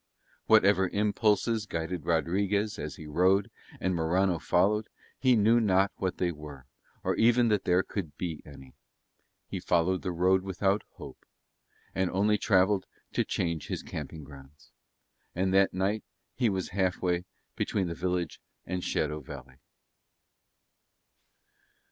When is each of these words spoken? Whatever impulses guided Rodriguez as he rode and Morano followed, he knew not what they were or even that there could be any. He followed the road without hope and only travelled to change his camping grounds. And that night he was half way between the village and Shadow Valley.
Whatever 0.47 0.87
impulses 0.89 1.67
guided 1.67 2.05
Rodriguez 2.07 2.79
as 2.79 2.95
he 2.95 3.05
rode 3.05 3.51
and 3.79 3.93
Morano 3.93 4.39
followed, 4.39 4.87
he 5.19 5.35
knew 5.35 5.59
not 5.59 5.91
what 5.97 6.17
they 6.17 6.31
were 6.31 6.65
or 7.03 7.15
even 7.17 7.49
that 7.49 7.65
there 7.65 7.83
could 7.83 8.17
be 8.17 8.41
any. 8.43 8.73
He 9.47 9.59
followed 9.59 10.01
the 10.01 10.11
road 10.11 10.41
without 10.41 10.81
hope 10.93 11.23
and 11.93 12.09
only 12.09 12.39
travelled 12.39 12.87
to 13.13 13.23
change 13.23 13.67
his 13.67 13.83
camping 13.83 14.23
grounds. 14.23 14.71
And 15.35 15.53
that 15.53 15.71
night 15.71 16.03
he 16.33 16.49
was 16.49 16.69
half 16.69 16.99
way 16.99 17.25
between 17.55 17.85
the 17.87 17.93
village 17.93 18.41
and 18.65 18.83
Shadow 18.83 19.19
Valley. 19.19 19.59